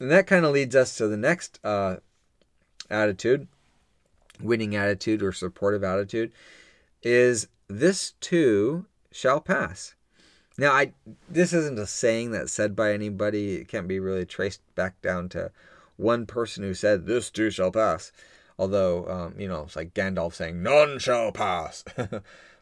And 0.00 0.10
that 0.10 0.26
kind 0.26 0.46
of 0.46 0.52
leads 0.52 0.74
us 0.74 0.96
to 0.96 1.08
the 1.08 1.16
next 1.16 1.60
uh, 1.62 1.96
attitude, 2.88 3.48
winning 4.40 4.74
attitude 4.74 5.22
or 5.22 5.32
supportive 5.32 5.84
attitude, 5.84 6.32
is 7.02 7.48
this 7.68 8.12
too 8.20 8.86
shall 9.10 9.40
pass. 9.40 9.94
Now, 10.58 10.72
I 10.72 10.92
this 11.28 11.52
isn't 11.52 11.78
a 11.78 11.86
saying 11.86 12.30
that's 12.30 12.52
said 12.52 12.74
by 12.74 12.92
anybody. 12.92 13.56
It 13.56 13.68
can't 13.68 13.88
be 13.88 14.00
really 14.00 14.24
traced 14.24 14.60
back 14.74 15.00
down 15.02 15.28
to 15.30 15.50
one 15.96 16.26
person 16.26 16.62
who 16.62 16.74
said 16.74 17.06
this 17.06 17.30
too 17.30 17.50
shall 17.50 17.70
pass. 17.70 18.12
Although, 18.58 19.06
um, 19.08 19.34
you 19.38 19.48
know, 19.48 19.64
it's 19.64 19.76
like 19.76 19.92
Gandalf 19.92 20.34
saying 20.34 20.62
none 20.62 20.98
shall 20.98 21.30
pass. 21.30 21.84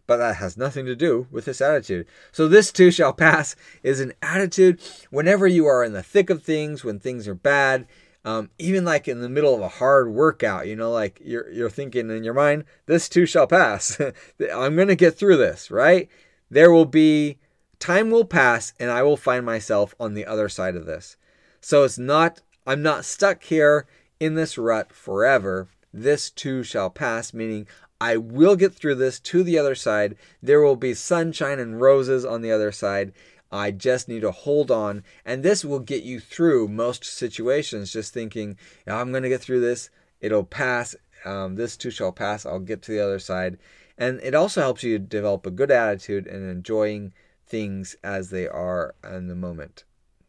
but 0.07 0.17
that 0.17 0.37
has 0.37 0.57
nothing 0.57 0.87
to 0.87 0.97
do 0.97 1.29
with 1.31 1.45
this 1.45 1.61
attitude. 1.61 2.07
So, 2.33 2.49
this 2.49 2.73
too 2.73 2.91
shall 2.91 3.13
pass 3.13 3.55
is 3.83 4.01
an 4.01 4.13
attitude 4.23 4.81
whenever 5.11 5.47
you 5.47 5.67
are 5.67 5.85
in 5.85 5.93
the 5.93 6.03
thick 6.03 6.31
of 6.31 6.43
things, 6.43 6.83
when 6.83 6.99
things 6.99 7.29
are 7.29 7.35
bad, 7.35 7.87
um, 8.25 8.51
even 8.59 8.85
like 8.85 9.07
in 9.07 9.21
the 9.21 9.29
middle 9.29 9.55
of 9.55 9.61
a 9.61 9.69
hard 9.69 10.09
workout, 10.09 10.67
you 10.67 10.77
know, 10.77 10.91
like 10.91 11.21
you're 11.23 11.51
you're 11.51 11.71
thinking 11.71 12.11
in 12.11 12.25
your 12.25 12.35
mind, 12.35 12.65
this 12.87 13.09
too 13.09 13.27
shall 13.27 13.47
pass. 13.47 14.01
I'm 14.55 14.77
going 14.77 14.89
to 14.89 14.97
get 14.97 15.17
through 15.17 15.37
this, 15.37 15.71
right? 15.71 16.09
There 16.51 16.73
will 16.73 16.87
be 16.87 17.39
time 17.79 18.11
will 18.11 18.25
pass 18.25 18.73
and 18.81 18.91
I 18.91 19.03
will 19.03 19.19
find 19.19 19.45
myself 19.45 19.95
on 20.01 20.15
the 20.15 20.25
other 20.25 20.49
side 20.49 20.75
of 20.75 20.87
this. 20.87 21.17
So 21.61 21.85
it's 21.85 21.99
not 21.99 22.41
I'm 22.67 22.83
not 22.83 23.05
stuck 23.05 23.43
here 23.45 23.87
in 24.19 24.35
this 24.35 24.57
rut 24.57 24.93
forever. 24.93 25.69
This 25.93 26.31
too 26.31 26.63
shall 26.63 26.91
pass, 26.91 27.35
meaning 27.35 27.67
I 28.01 28.17
will 28.17 28.57
get 28.57 28.75
through 28.75 28.97
this 28.97 29.21
to 29.21 29.43
the 29.43 29.59
other 29.59 29.75
side. 29.75 30.17
There 30.43 30.61
will 30.61 30.77
be 30.77 30.95
sunshine 30.95 31.59
and 31.59 31.81
roses 31.81 32.25
on 32.25 32.41
the 32.43 32.51
other 32.51 32.73
side. 32.73 33.13
I 33.55 33.71
just 33.71 34.09
need 34.09 34.23
to 34.23 34.33
hold 34.33 34.73
on. 34.73 35.05
And 35.25 35.45
this 35.45 35.65
will 35.65 35.79
get 35.79 36.03
you 36.03 36.19
through 36.19 36.67
most 36.67 37.05
situations, 37.05 37.93
just 37.93 38.13
thinking, 38.13 38.59
I'm 38.85 39.13
going 39.13 39.23
to 39.23 39.29
get 39.29 39.41
through 39.41 39.61
this. 39.61 39.91
It'll 40.21 40.43
pass. 40.43 40.97
Um, 41.25 41.55
this 41.55 41.77
too 41.77 41.93
shall 41.93 42.11
pass. 42.11 42.45
I'll 42.45 42.59
get 42.59 42.83
to 42.83 42.93
the 42.93 42.99
other 43.01 43.21
side. 43.21 43.59
And 43.97 44.19
it 44.25 44.35
also 44.35 44.61
helps 44.61 44.83
you 44.83 44.99
develop 44.99 45.47
a 45.47 45.53
good 45.53 45.71
attitude 45.71 46.27
and 46.27 46.51
enjoying 46.51 47.15
things 47.47 47.95
as 48.03 48.31
they 48.31 48.49
are 48.49 48.97
in 49.09 49.29
the 49.29 49.37
moment. 49.37 49.85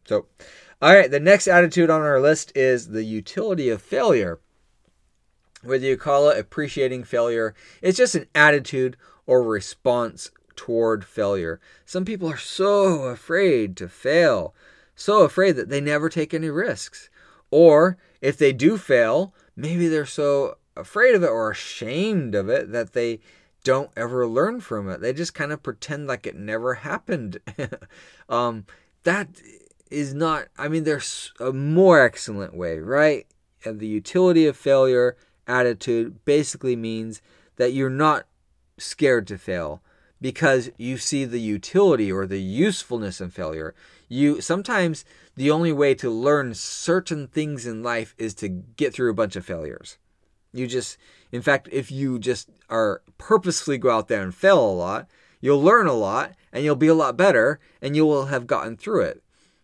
So, 0.06 0.26
all 0.80 0.94
right, 0.94 1.10
the 1.10 1.18
next 1.18 1.48
attitude 1.48 1.90
on 1.90 2.02
our 2.02 2.20
list 2.20 2.52
is 2.54 2.90
the 2.90 3.02
utility 3.02 3.70
of 3.70 3.82
failure. 3.82 4.38
Whether 5.64 5.86
you 5.86 5.96
call 5.96 6.30
it 6.30 6.38
appreciating 6.38 7.02
failure, 7.02 7.56
it's 7.82 7.98
just 7.98 8.14
an 8.14 8.28
attitude 8.36 8.96
or 9.26 9.42
response 9.42 10.30
toward 10.56 11.04
failure. 11.04 11.60
Some 11.84 12.04
people 12.04 12.28
are 12.28 12.36
so 12.36 13.04
afraid 13.04 13.76
to 13.76 13.88
fail, 13.88 14.54
so 14.94 15.22
afraid 15.22 15.52
that 15.52 15.68
they 15.68 15.80
never 15.80 16.08
take 16.08 16.34
any 16.34 16.50
risks. 16.50 17.10
Or 17.50 17.96
if 18.20 18.36
they 18.36 18.52
do 18.52 18.76
fail, 18.76 19.34
maybe 19.54 19.88
they're 19.88 20.06
so 20.06 20.56
afraid 20.76 21.14
of 21.14 21.22
it 21.22 21.30
or 21.30 21.50
ashamed 21.50 22.34
of 22.34 22.48
it 22.48 22.72
that 22.72 22.92
they 22.92 23.20
don't 23.64 23.90
ever 23.96 24.26
learn 24.26 24.60
from 24.60 24.88
it. 24.88 25.00
They 25.00 25.12
just 25.12 25.34
kind 25.34 25.52
of 25.52 25.62
pretend 25.62 26.06
like 26.06 26.26
it 26.26 26.36
never 26.36 26.74
happened. 26.74 27.38
um, 28.28 28.64
that 29.04 29.28
is 29.90 30.14
not, 30.14 30.48
I 30.58 30.68
mean, 30.68 30.84
there's 30.84 31.32
a 31.40 31.52
more 31.52 32.00
excellent 32.00 32.54
way, 32.54 32.78
right? 32.78 33.26
And 33.64 33.80
the 33.80 33.86
utility 33.86 34.46
of 34.46 34.56
failure 34.56 35.16
attitude 35.46 36.24
basically 36.24 36.76
means 36.76 37.22
that 37.56 37.72
you're 37.72 37.90
not 37.90 38.26
scared 38.78 39.26
to 39.28 39.38
fail 39.38 39.82
because 40.20 40.70
you 40.76 40.96
see 40.96 41.24
the 41.24 41.40
utility 41.40 42.10
or 42.10 42.26
the 42.26 42.40
usefulness 42.40 43.20
in 43.20 43.30
failure. 43.30 43.74
You 44.08 44.40
sometimes 44.40 45.04
the 45.34 45.50
only 45.50 45.72
way 45.72 45.94
to 45.96 46.10
learn 46.10 46.54
certain 46.54 47.26
things 47.26 47.66
in 47.66 47.82
life 47.82 48.14
is 48.18 48.34
to 48.34 48.48
get 48.48 48.94
through 48.94 49.10
a 49.10 49.14
bunch 49.14 49.36
of 49.36 49.44
failures. 49.44 49.98
You 50.52 50.66
just 50.66 50.96
in 51.32 51.42
fact, 51.42 51.68
if 51.72 51.90
you 51.90 52.18
just 52.18 52.48
are 52.70 53.02
purposefully 53.18 53.78
go 53.78 53.90
out 53.90 54.08
there 54.08 54.22
and 54.22 54.34
fail 54.34 54.58
a 54.58 54.72
lot, 54.72 55.08
you'll 55.40 55.62
learn 55.62 55.86
a 55.86 55.92
lot 55.92 56.32
and 56.52 56.64
you'll 56.64 56.76
be 56.76 56.86
a 56.86 56.94
lot 56.94 57.16
better 57.16 57.60
and 57.82 57.94
you 57.94 58.06
will 58.06 58.26
have 58.26 58.46
gotten 58.46 58.76
through 58.76 59.02
it. 59.02 59.22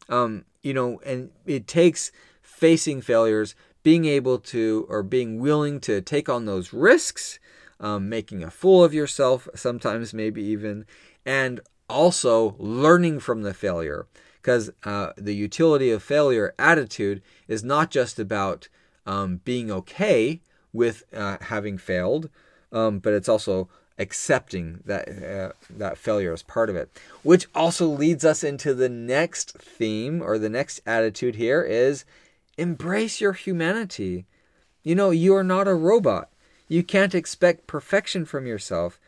Um, 0.08 0.44
you 0.62 0.74
know, 0.74 1.00
and 1.04 1.30
it 1.46 1.66
takes 1.66 2.12
facing 2.42 3.00
failures, 3.00 3.54
being 3.82 4.04
able 4.04 4.38
to 4.38 4.86
or 4.88 5.02
being 5.02 5.40
willing 5.40 5.80
to 5.80 6.00
take 6.00 6.28
on 6.28 6.44
those 6.44 6.72
risks 6.72 7.38
um, 7.82 8.08
making 8.08 8.42
a 8.42 8.50
fool 8.50 8.82
of 8.82 8.94
yourself, 8.94 9.48
sometimes 9.54 10.14
maybe 10.14 10.42
even, 10.42 10.86
and 11.26 11.60
also 11.90 12.54
learning 12.58 13.20
from 13.20 13.42
the 13.42 13.52
failure. 13.52 14.06
Because 14.40 14.70
uh, 14.84 15.12
the 15.16 15.34
utility 15.34 15.90
of 15.90 16.02
failure 16.02 16.54
attitude 16.58 17.22
is 17.46 17.62
not 17.62 17.90
just 17.90 18.18
about 18.18 18.68
um, 19.06 19.40
being 19.44 19.70
okay 19.70 20.40
with 20.72 21.04
uh, 21.14 21.36
having 21.42 21.76
failed, 21.76 22.30
um, 22.72 22.98
but 22.98 23.12
it's 23.12 23.28
also 23.28 23.68
accepting 23.98 24.80
that 24.86 25.08
uh, 25.08 25.52
that 25.70 25.98
failure 25.98 26.32
as 26.32 26.42
part 26.42 26.70
of 26.70 26.76
it. 26.76 26.90
Which 27.22 27.46
also 27.54 27.86
leads 27.86 28.24
us 28.24 28.42
into 28.42 28.74
the 28.74 28.88
next 28.88 29.52
theme 29.58 30.22
or 30.22 30.38
the 30.38 30.48
next 30.48 30.80
attitude 30.86 31.36
here 31.36 31.62
is 31.62 32.04
embrace 32.56 33.20
your 33.20 33.34
humanity. 33.34 34.26
You 34.82 34.94
know, 34.94 35.10
you 35.10 35.34
are 35.36 35.44
not 35.44 35.68
a 35.68 35.74
robot. 35.74 36.30
You 36.72 36.82
can't 36.82 37.14
expect 37.14 37.66
perfection 37.66 38.24
from 38.24 38.46
yourself. 38.46 38.98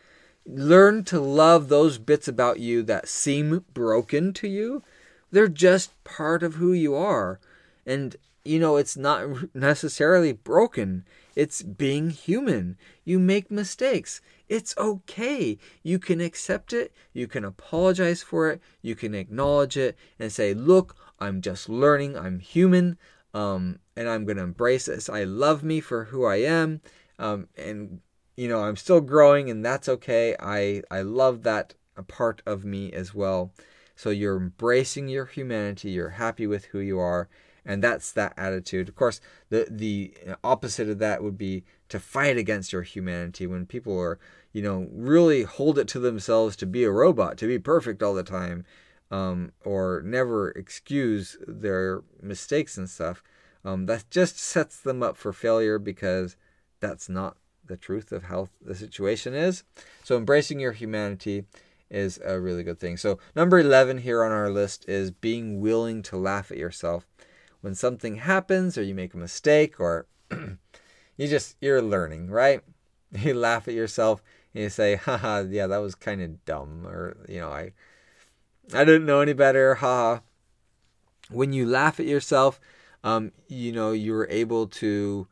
Learn 0.45 1.03
to 1.05 1.19
love 1.19 1.71
those 1.71 1.97
bits 1.97 2.29
about 2.29 2.61
you 2.61 2.83
that 2.83 3.09
seem 3.09 3.65
broken 3.73 4.35
to 4.35 4.47
you. 4.47 4.83
They're 5.31 5.49
just 5.49 5.91
part 6.05 6.43
of 6.43 6.57
who 6.57 6.75
you 6.75 6.95
are. 6.95 7.41
And, 7.87 8.17
you 8.45 8.59
know, 8.59 8.77
it's 8.77 8.99
not 8.99 9.55
necessarily 9.55 10.31
broken, 10.31 11.07
it's 11.35 11.63
being 11.63 12.11
human. 12.11 12.77
You 13.03 13.19
make 13.19 13.51
mistakes. 13.51 14.21
It's 14.47 14.77
okay. 14.77 15.57
You 15.83 15.99
can 15.99 16.21
accept 16.21 16.75
it. 16.75 16.93
You 17.15 17.27
can 17.27 17.47
apologize 17.47 18.23
for 18.23 18.51
it. 18.51 18.61
You 18.83 18.95
can 18.95 19.15
acknowledge 19.15 19.79
it 19.79 19.97
and 20.19 20.31
say, 20.31 20.53
look, 20.53 20.97
I'm 21.19 21.41
just 21.41 21.71
learning. 21.71 22.15
I'm 22.15 22.41
human. 22.41 22.99
Um, 23.33 23.79
and 23.97 24.07
I'm 24.07 24.27
going 24.27 24.37
to 24.37 24.43
embrace 24.43 24.85
this. 24.85 25.09
I 25.09 25.25
love 25.25 25.65
me 25.65 25.81
for 25.81 26.05
who 26.05 26.27
I 26.27 26.37
am 26.37 26.83
um, 27.19 27.49
and 27.57 28.01
you 28.37 28.49
know 28.49 28.63
I'm 28.63 28.77
still 28.77 29.01
growing, 29.01 29.51
and 29.51 29.65
that's 29.65 29.89
okay. 29.89 30.37
I 30.41 30.83
I 30.91 31.03
love 31.03 31.43
that 31.43 31.75
part 32.09 32.43
of 32.47 32.65
me 32.65 32.93
as 32.93 33.15
well. 33.15 33.53
So 33.97 34.11
you're 34.11 34.37
embracing 34.37 35.09
your 35.09 35.27
humanity. 35.27 35.91
You're 35.91 36.11
happy 36.11 36.47
with 36.47 36.67
who 36.67 36.81
you 36.81 36.99
are, 36.99 37.29
and 37.65 37.83
that's 37.83 38.11
that 38.13 38.35
attitude. 38.37 38.89
Of 38.89 38.97
course, 38.97 39.21
the 39.51 39.67
the 39.71 40.15
opposite 40.43 40.89
of 40.89 40.99
that 40.99 41.23
would 41.23 41.39
be 41.39 41.65
to 41.89 42.01
fight 42.01 42.37
against 42.37 42.73
your 42.73 42.83
humanity 42.83 43.47
when 43.47 43.67
people 43.67 43.99
are 43.99 44.19
you 44.53 44.63
know 44.63 44.89
really 44.93 45.43
hold 45.43 45.79
it 45.79 45.89
to 45.89 46.01
themselves 46.01 46.57
to 46.57 46.67
be 46.67 46.85
a 46.85 46.91
robot, 46.91 47.39
to 47.39 47.47
be 47.47 47.59
perfect 47.59 48.03
all 48.03 48.15
the 48.15 48.23
time. 48.23 48.65
Um, 49.11 49.53
or 49.65 50.03
never 50.05 50.51
excuse 50.51 51.37
their 51.47 52.03
mistakes 52.21 52.77
and 52.77 52.91
stuff. 52.91 53.23
Um, 53.65 53.87
that 53.87 54.11
just 54.11 54.39
sets 54.39 54.81
them 54.81 55.03
up 55.03 55.17
for 55.17 55.33
failure 55.33 55.79
because 55.79 56.37
that's 56.81 57.09
not 57.09 57.37
the 57.67 57.77
truth 57.77 58.13
of 58.13 58.25
how 58.25 58.49
the 58.65 58.75
situation 58.75 59.35
is. 59.35 59.65
So 60.03 60.17
embracing 60.17 60.61
your 60.61 60.73
humanity 60.73 61.45
is 61.91 62.21
a 62.25 62.41
really 62.41 62.63
good 62.63 62.79
thing. 62.79 62.97
So 62.97 63.19
number 63.35 63.59
11 63.59 63.99
here 63.99 64.23
on 64.23 64.33
our 64.33 64.51
list 64.51 64.89
is 64.89 65.11
being 65.11 65.61
willing 65.61 66.03
to 66.05 66.17
laugh 66.17 66.51
at 66.51 66.59
yourself. 66.59 67.07
When 67.61 67.75
something 67.75 68.17
happens 68.17 68.77
or 68.77 68.83
you 68.83 68.95
make 68.95 69.15
a 69.15 69.19
mistake 69.19 69.81
or 69.81 70.07
you 70.31 71.29
just 71.29 71.57
you're 71.61 71.83
learning, 71.83 72.31
right? 72.31 72.61
You 73.17 73.33
laugh 73.33 73.69
at 73.69 73.75
yourself 73.75 74.25
and 74.53 74.65
you 74.65 74.69
say, 74.69 74.97
"Haha, 74.97 75.45
yeah, 75.49 75.69
that 75.69 75.79
was 75.79 75.95
kind 75.95 76.21
of 76.21 76.45
dumb," 76.45 76.85
or 76.85 77.17
you 77.29 77.39
know, 77.39 77.51
I 77.51 77.71
I 78.73 78.85
didn't 78.85 79.07
know 79.07 79.21
any 79.21 79.35
better, 79.35 79.77
haha. 79.77 80.19
When 81.31 81.53
you 81.53 81.65
laugh 81.65 82.01
at 82.01 82.07
yourself, 82.07 82.59
um, 83.05 83.31
you 83.47 83.71
know, 83.71 83.93
you're 83.93 84.27
able 84.29 84.67
to 84.83 85.29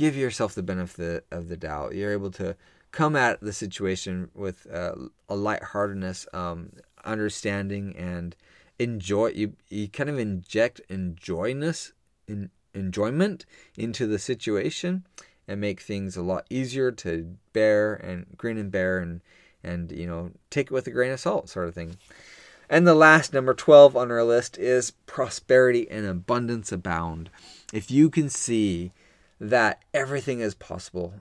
give 0.00 0.16
yourself 0.16 0.54
the 0.54 0.62
benefit 0.62 1.26
of 1.30 1.48
the 1.48 1.58
doubt. 1.58 1.94
You're 1.94 2.12
able 2.12 2.30
to 2.30 2.56
come 2.90 3.14
at 3.14 3.38
the 3.42 3.52
situation 3.52 4.30
with 4.34 4.66
uh, 4.72 4.94
a 5.28 5.36
lightheartedness, 5.36 6.26
um, 6.32 6.70
understanding, 7.04 7.94
and 7.98 8.34
enjoy. 8.78 9.26
You 9.32 9.52
you 9.68 9.88
kind 9.88 10.08
of 10.08 10.18
inject 10.18 10.80
enjoyness, 10.88 11.92
in, 12.26 12.48
enjoyment 12.72 13.44
into 13.76 14.06
the 14.06 14.18
situation, 14.18 15.04
and 15.46 15.60
make 15.60 15.82
things 15.82 16.16
a 16.16 16.22
lot 16.22 16.46
easier 16.48 16.90
to 16.92 17.36
bear 17.52 17.92
and 17.92 18.24
grin 18.38 18.56
and 18.56 18.72
bear 18.72 19.00
and 19.00 19.20
and 19.62 19.92
you 19.92 20.06
know 20.06 20.30
take 20.48 20.68
it 20.68 20.72
with 20.72 20.86
a 20.86 20.90
grain 20.90 21.12
of 21.12 21.20
salt, 21.20 21.50
sort 21.50 21.68
of 21.68 21.74
thing. 21.74 21.98
And 22.70 22.86
the 22.86 22.94
last 22.94 23.34
number 23.34 23.52
12 23.52 23.96
on 23.96 24.10
our 24.10 24.24
list 24.24 24.56
is 24.56 24.92
prosperity 25.04 25.90
and 25.90 26.06
abundance 26.06 26.72
abound. 26.72 27.28
If 27.70 27.90
you 27.90 28.08
can 28.08 28.30
see 28.30 28.92
that 29.40 29.82
everything 29.94 30.40
is 30.40 30.54
possible, 30.54 31.14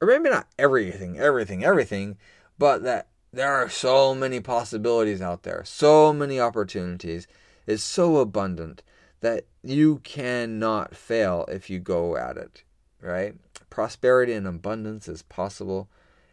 or 0.00 0.08
maybe 0.08 0.28
not 0.28 0.48
everything, 0.58 1.18
everything, 1.18 1.64
everything, 1.64 2.16
but 2.58 2.82
that 2.82 3.08
there 3.32 3.52
are 3.52 3.68
so 3.68 4.14
many 4.14 4.40
possibilities 4.40 5.22
out 5.22 5.44
there, 5.44 5.62
so 5.64 6.12
many 6.12 6.40
opportunities, 6.40 7.26
is 7.66 7.82
so 7.82 8.18
abundant 8.18 8.82
that 9.20 9.46
you 9.62 9.98
cannot 10.00 10.94
fail 10.94 11.46
if 11.48 11.70
you 11.70 11.78
go 11.78 12.16
at 12.16 12.36
it, 12.36 12.62
right? 13.00 13.34
Prosperity 13.70 14.32
and 14.34 14.46
abundance 14.46 15.08
is 15.08 15.22
possible 15.22 15.88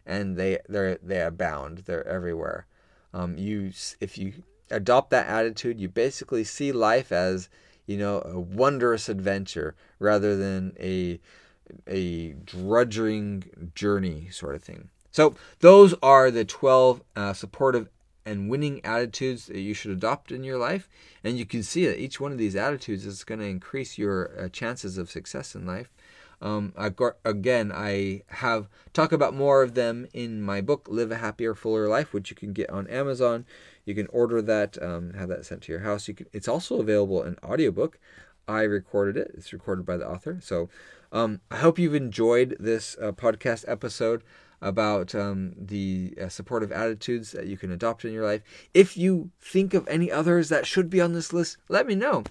and 0.06 0.36
they 0.36 0.58
they 0.68 0.98
they 1.02 1.20
abound. 1.20 1.78
They're 1.86 2.06
everywhere. 2.06 2.66
Um, 3.14 3.36
you 3.36 3.72
if 4.00 4.18
you 4.18 4.32
adopt 4.70 5.10
that 5.10 5.26
attitude, 5.26 5.80
you 5.80 5.88
basically 5.88 6.44
see 6.44 6.72
life 6.72 7.12
as 7.12 7.48
you 7.86 7.96
know 7.96 8.22
a 8.24 8.38
wondrous 8.38 9.08
adventure 9.08 9.74
rather 9.98 10.36
than 10.36 10.74
a 10.78 11.20
a 11.86 12.32
drudging 12.44 13.70
journey 13.74 14.28
sort 14.30 14.54
of 14.54 14.62
thing. 14.62 14.90
So 15.10 15.34
those 15.60 15.94
are 16.02 16.30
the 16.30 16.44
12 16.44 17.02
uh, 17.16 17.32
supportive 17.34 17.88
and 18.24 18.48
winning 18.48 18.84
attitudes 18.84 19.46
that 19.46 19.58
you 19.58 19.74
should 19.74 19.90
adopt 19.90 20.32
in 20.32 20.44
your 20.44 20.58
life. 20.58 20.88
And 21.24 21.38
you 21.38 21.44
can 21.44 21.62
see 21.62 21.86
that 21.86 21.98
each 21.98 22.20
one 22.20 22.32
of 22.32 22.38
these 22.38 22.56
attitudes 22.56 23.04
is 23.04 23.24
going 23.24 23.40
to 23.40 23.46
increase 23.46 23.98
your 23.98 24.30
uh, 24.38 24.48
chances 24.48 24.98
of 24.98 25.10
success 25.10 25.54
in 25.54 25.66
life. 25.66 25.90
Um, 26.42 26.74
again, 27.24 27.72
I 27.72 28.22
have 28.26 28.68
talk 28.92 29.12
about 29.12 29.34
more 29.34 29.62
of 29.62 29.74
them 29.74 30.06
in 30.12 30.42
my 30.42 30.60
book, 30.60 30.88
Live 30.90 31.12
a 31.12 31.16
Happier, 31.16 31.54
Fuller 31.54 31.88
Life, 31.88 32.12
which 32.12 32.30
you 32.30 32.36
can 32.36 32.52
get 32.52 32.68
on 32.68 32.88
Amazon. 32.88 33.46
You 33.84 33.94
can 33.94 34.08
order 34.08 34.42
that, 34.42 34.82
um, 34.82 35.14
have 35.14 35.28
that 35.28 35.46
sent 35.46 35.62
to 35.62 35.72
your 35.72 35.82
house. 35.82 36.08
You 36.08 36.14
can, 36.14 36.26
it's 36.32 36.48
also 36.48 36.80
available 36.80 37.22
in 37.22 37.36
audiobook. 37.44 37.98
I 38.48 38.62
recorded 38.62 39.16
it. 39.16 39.30
It's 39.34 39.52
recorded 39.52 39.86
by 39.86 39.96
the 39.96 40.08
author. 40.08 40.38
So 40.42 40.68
um, 41.12 41.40
I 41.50 41.56
hope 41.58 41.78
you've 41.78 41.94
enjoyed 41.94 42.56
this 42.58 42.96
uh, 43.00 43.12
podcast 43.12 43.64
episode 43.68 44.22
about 44.60 45.14
um, 45.14 45.54
the 45.58 46.14
uh, 46.20 46.28
supportive 46.28 46.70
attitudes 46.70 47.32
that 47.32 47.46
you 47.46 47.56
can 47.56 47.72
adopt 47.72 48.04
in 48.04 48.12
your 48.12 48.24
life. 48.24 48.42
If 48.72 48.96
you 48.96 49.30
think 49.40 49.74
of 49.74 49.86
any 49.88 50.10
others 50.10 50.48
that 50.48 50.66
should 50.66 50.88
be 50.88 51.00
on 51.00 51.12
this 51.12 51.32
list, 51.32 51.56
let 51.68 51.86
me 51.86 51.96
know. 51.96 52.22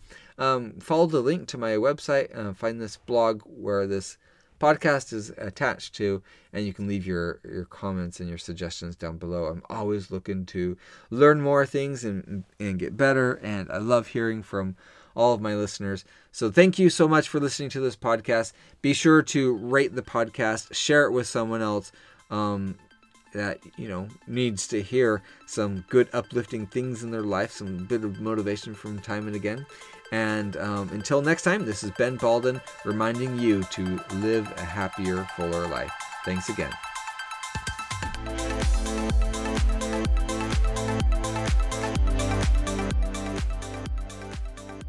Um, 0.41 0.79
follow 0.79 1.05
the 1.05 1.21
link 1.21 1.47
to 1.49 1.57
my 1.59 1.73
website, 1.73 2.55
find 2.55 2.81
this 2.81 2.97
blog 2.97 3.43
where 3.45 3.85
this 3.85 4.17
podcast 4.59 5.13
is 5.13 5.29
attached 5.37 5.93
to, 5.95 6.23
and 6.51 6.65
you 6.65 6.73
can 6.73 6.87
leave 6.87 7.05
your, 7.05 7.39
your 7.43 7.65
comments 7.65 8.19
and 8.19 8.27
your 8.27 8.39
suggestions 8.39 8.95
down 8.95 9.17
below. 9.17 9.45
I'm 9.45 9.61
always 9.69 10.09
looking 10.09 10.47
to 10.47 10.77
learn 11.11 11.41
more 11.41 11.67
things 11.67 12.03
and, 12.03 12.43
and 12.59 12.79
get 12.79 12.97
better, 12.97 13.33
and 13.43 13.71
I 13.71 13.77
love 13.77 14.07
hearing 14.07 14.41
from 14.41 14.75
all 15.15 15.35
of 15.35 15.41
my 15.41 15.53
listeners. 15.53 16.05
So 16.31 16.49
thank 16.49 16.79
you 16.79 16.89
so 16.89 17.07
much 17.07 17.29
for 17.29 17.39
listening 17.39 17.69
to 17.69 17.79
this 17.79 17.95
podcast. 17.95 18.53
Be 18.81 18.93
sure 18.93 19.21
to 19.21 19.57
rate 19.57 19.93
the 19.93 20.01
podcast, 20.01 20.73
share 20.73 21.05
it 21.05 21.11
with 21.11 21.27
someone 21.27 21.61
else 21.61 21.91
um, 22.31 22.79
that 23.33 23.59
you 23.77 23.87
know 23.87 24.07
needs 24.25 24.67
to 24.69 24.81
hear 24.81 25.21
some 25.45 25.85
good 25.89 26.09
uplifting 26.13 26.65
things 26.65 27.03
in 27.03 27.11
their 27.11 27.21
life, 27.21 27.51
some 27.51 27.85
bit 27.85 28.03
of 28.03 28.19
motivation 28.19 28.73
from 28.73 28.99
time 28.99 29.27
and 29.27 29.35
again. 29.35 29.67
And 30.11 30.57
um, 30.57 30.89
until 30.89 31.21
next 31.21 31.43
time, 31.43 31.65
this 31.65 31.83
is 31.83 31.91
Ben 31.91 32.17
Balden 32.17 32.61
reminding 32.83 33.39
you 33.39 33.63
to 33.63 33.99
live 34.15 34.51
a 34.57 34.65
happier, 34.65 35.25
fuller 35.37 35.67
life. 35.67 35.93
Thanks 36.25 36.49
again. 36.49 36.71